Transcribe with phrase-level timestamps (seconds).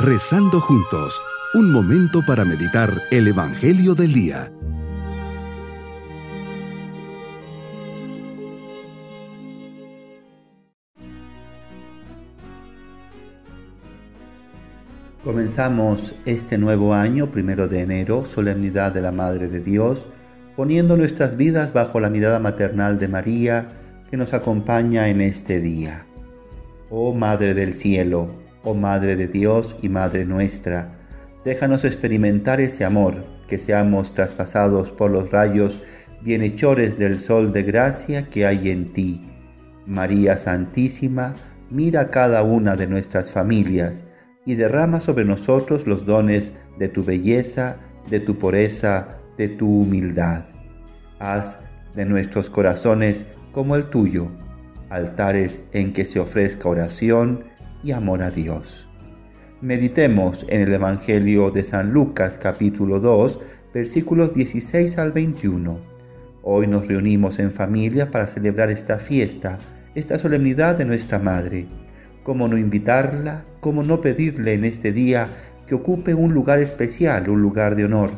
[0.00, 1.20] Rezando juntos,
[1.54, 4.52] un momento para meditar el Evangelio del Día.
[15.24, 20.06] Comenzamos este nuevo año, primero de enero, solemnidad de la Madre de Dios,
[20.54, 23.66] poniendo nuestras vidas bajo la mirada maternal de María,
[24.08, 26.06] que nos acompaña en este día.
[26.88, 30.94] Oh Madre del Cielo, oh Madre de Dios y Madre nuestra,
[31.44, 35.80] déjanos experimentar ese amor, que seamos traspasados por los rayos
[36.20, 39.20] bienhechores del sol de gracia que hay en ti.
[39.86, 41.34] María Santísima,
[41.70, 44.04] mira cada una de nuestras familias
[44.44, 47.78] y derrama sobre nosotros los dones de tu belleza,
[48.10, 50.44] de tu pureza, de tu humildad.
[51.18, 51.58] Haz
[51.94, 54.30] de nuestros corazones como el tuyo
[54.90, 57.44] altares en que se ofrezca oración
[57.82, 58.88] y amor a Dios.
[59.60, 63.40] Meditemos en el Evangelio de San Lucas capítulo 2
[63.74, 65.78] versículos 16 al 21.
[66.42, 69.58] Hoy nos reunimos en familia para celebrar esta fiesta,
[69.94, 71.66] esta solemnidad de nuestra Madre.
[72.22, 73.44] ¿Cómo no invitarla?
[73.60, 75.28] ¿Cómo no pedirle en este día
[75.66, 78.10] que ocupe un lugar especial, un lugar de honor,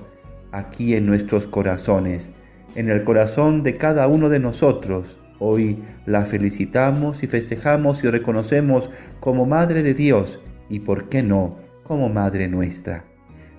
[0.53, 2.31] aquí en nuestros corazones,
[2.75, 8.91] en el corazón de cada uno de nosotros, Hoy la felicitamos y festejamos y reconocemos
[9.21, 10.39] como Madre de Dios
[10.69, 13.05] y, por qué no, como Madre nuestra.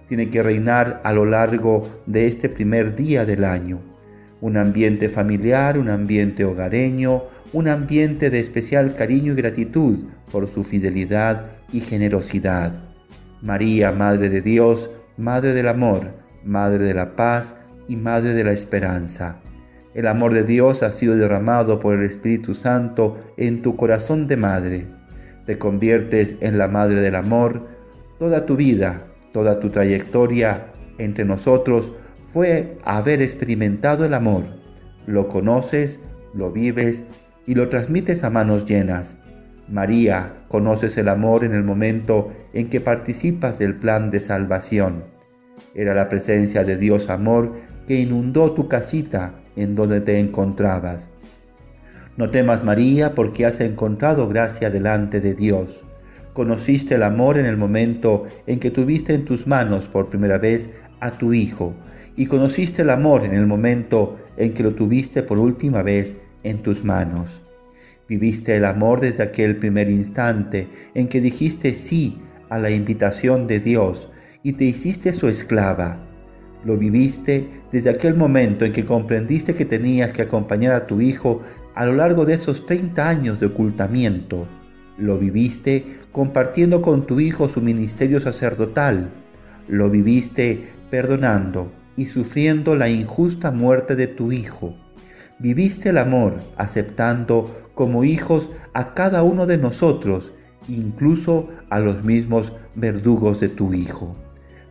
[0.08, 3.82] Tiene que reinar a lo largo de este primer día del año.
[4.42, 10.00] Un ambiente familiar, un ambiente hogareño, un ambiente de especial cariño y gratitud
[10.32, 12.74] por su fidelidad y generosidad.
[13.42, 16.14] María, Madre de Dios, Madre del Amor,
[16.46, 17.56] Madre de la Paz
[17.88, 19.41] y Madre de la Esperanza.
[19.94, 24.38] El amor de Dios ha sido derramado por el Espíritu Santo en tu corazón de
[24.38, 24.86] madre.
[25.46, 27.68] Te conviertes en la madre del amor.
[28.18, 31.92] Toda tu vida, toda tu trayectoria entre nosotros
[32.30, 34.44] fue haber experimentado el amor.
[35.08, 36.00] Lo conoces,
[36.34, 37.04] lo vives
[37.46, 39.18] y lo transmites a manos llenas.
[39.68, 45.04] María, conoces el amor en el momento en que participas del plan de salvación.
[45.74, 47.54] Era la presencia de Dios amor
[47.92, 51.10] que inundó tu casita en donde te encontrabas.
[52.16, 55.84] No temas María porque has encontrado gracia delante de Dios.
[56.32, 60.70] Conociste el amor en el momento en que tuviste en tus manos por primera vez
[61.02, 61.74] a tu Hijo
[62.16, 66.60] y conociste el amor en el momento en que lo tuviste por última vez en
[66.60, 67.42] tus manos.
[68.08, 73.60] Viviste el amor desde aquel primer instante en que dijiste sí a la invitación de
[73.60, 74.08] Dios
[74.44, 76.08] y te hiciste su esclava
[76.64, 81.42] lo viviste desde aquel momento en que comprendiste que tenías que acompañar a tu hijo
[81.74, 84.46] a lo largo de esos 30 años de ocultamiento.
[84.98, 89.10] Lo viviste compartiendo con tu hijo su ministerio sacerdotal.
[89.68, 94.76] Lo viviste perdonando y sufriendo la injusta muerte de tu hijo.
[95.40, 100.34] Viviste el amor aceptando como hijos a cada uno de nosotros,
[100.68, 104.16] incluso a los mismos verdugos de tu hijo.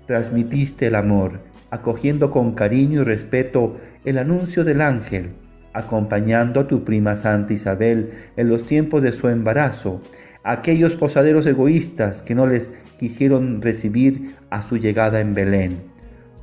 [0.06, 1.40] Transmitiste el amor
[1.70, 5.30] acogiendo con cariño y respeto el anuncio del ángel,
[5.72, 10.00] acompañando a tu prima Santa Isabel en los tiempos de su embarazo,
[10.42, 15.78] aquellos posaderos egoístas que no les quisieron recibir a su llegada en Belén.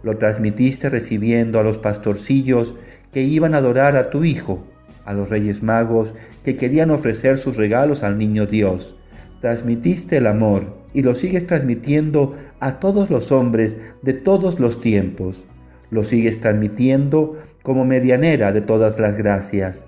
[0.04, 2.76] Lo transmitiste recibiendo a los pastorcillos
[3.14, 4.64] que iban a adorar a tu Hijo,
[5.06, 8.96] a los reyes magos que querían ofrecer sus regalos al niño Dios.
[9.42, 15.46] Transmitiste el amor y lo sigues transmitiendo a todos los hombres de todos los tiempos.
[15.92, 19.84] Lo sigues transmitiendo como medianera de todas las gracias.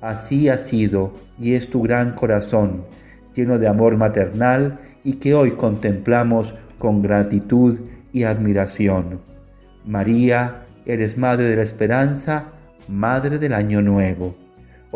[0.00, 2.84] Así ha sido y es tu gran corazón,
[3.34, 7.80] lleno de amor maternal y que hoy contemplamos con gratitud
[8.12, 9.20] y admiración.
[9.84, 12.52] María, eres Madre de la Esperanza,
[12.88, 14.43] Madre del Año Nuevo.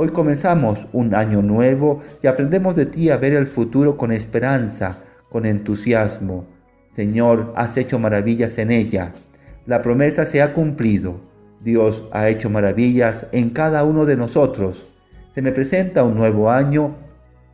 [0.01, 5.01] Hoy comenzamos un año nuevo y aprendemos de ti a ver el futuro con esperanza,
[5.29, 6.45] con entusiasmo.
[6.93, 9.11] Señor, has hecho maravillas en ella.
[9.67, 11.17] La promesa se ha cumplido.
[11.65, 14.87] Dios ha hecho maravillas en cada uno de nosotros.
[15.35, 16.95] Se me presenta un nuevo año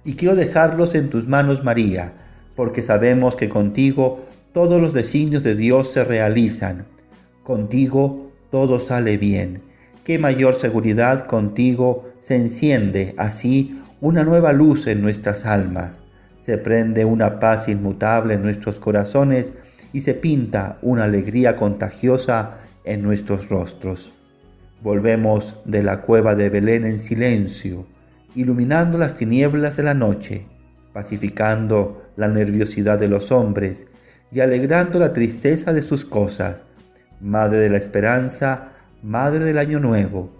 [0.05, 2.13] y quiero dejarlos en tus manos, María,
[2.57, 4.21] porque sabemos que contigo
[4.53, 6.85] todos los designios de Dios se realizan.
[7.43, 9.63] Contigo todo sale bien.
[10.05, 15.99] Qué mayor seguridad contigo se enciende así una nueva luz en nuestras almas
[16.45, 19.55] se prende una paz inmutable en nuestros corazones
[19.95, 24.13] y se pinta una alegría contagiosa en nuestros rostros.
[24.83, 27.87] Volvemos de la cueva de Belén en silencio,
[28.35, 30.47] iluminando las tinieblas de la noche,
[30.93, 33.87] pacificando la nerviosidad de los hombres,
[34.31, 36.65] y alegrando la tristeza de sus cosas.
[37.23, 38.73] Madre de la esperanza,
[39.05, 40.31] Madre del año nuevo,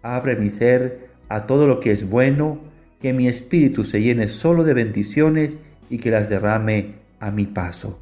[0.00, 2.60] abre mi ser a todo lo que es bueno,
[3.00, 5.56] que mi espíritu se llene solo de bendiciones
[5.90, 7.98] y que las derrame a mi paso.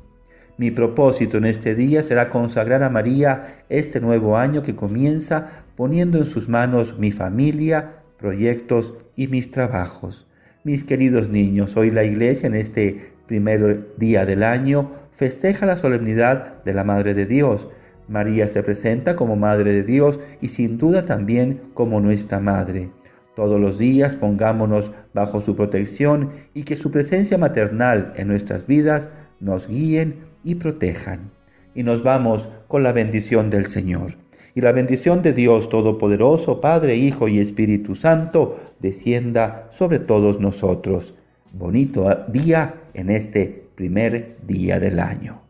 [0.59, 6.19] Mi propósito en este día será consagrar a María este nuevo año que comienza poniendo
[6.19, 10.27] en sus manos mi familia, proyectos y mis trabajos.
[10.65, 16.63] Mis queridos niños, hoy la iglesia en este primer día del año festeja la solemnidad
[16.63, 17.69] de la Madre de Dios.
[18.11, 22.91] María se presenta como Madre de Dios y sin duda también como nuestra Madre.
[23.37, 29.11] Todos los días pongámonos bajo su protección y que su presencia maternal en nuestras vidas
[29.39, 31.31] nos guíen y protejan.
[31.73, 34.17] Y nos vamos con la bendición del Señor.
[34.57, 41.15] Y la bendición de Dios Todopoderoso, Padre, Hijo y Espíritu Santo, descienda sobre todos nosotros.
[41.53, 45.50] Bonito día en este primer día del año.